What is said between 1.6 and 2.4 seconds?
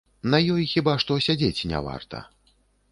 не варта.